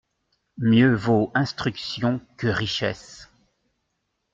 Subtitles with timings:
[0.57, 3.29] Mieux vaut instruction que richesse.